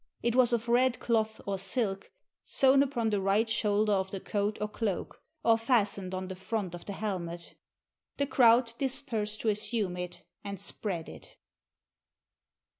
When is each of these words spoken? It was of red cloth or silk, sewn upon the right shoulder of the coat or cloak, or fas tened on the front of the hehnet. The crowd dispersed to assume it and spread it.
It 0.23 0.35
was 0.35 0.51
of 0.51 0.67
red 0.67 0.97
cloth 0.99 1.39
or 1.45 1.59
silk, 1.59 2.11
sewn 2.43 2.81
upon 2.81 3.11
the 3.11 3.21
right 3.21 3.47
shoulder 3.47 3.91
of 3.93 4.09
the 4.09 4.19
coat 4.19 4.57
or 4.59 4.67
cloak, 4.67 5.21
or 5.43 5.59
fas 5.59 5.89
tened 5.95 6.15
on 6.15 6.27
the 6.27 6.35
front 6.35 6.73
of 6.73 6.85
the 6.85 6.93
hehnet. 6.93 7.53
The 8.17 8.25
crowd 8.25 8.73
dispersed 8.79 9.41
to 9.41 9.49
assume 9.49 9.95
it 9.97 10.23
and 10.43 10.59
spread 10.59 11.07
it. 11.07 11.35